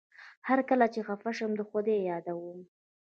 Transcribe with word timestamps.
هر 0.47 0.59
کله 0.69 0.85
چي 0.93 0.99
خپه 1.07 1.29
شم 1.37 1.53
خدای 1.69 1.99
يادوم 2.09 2.59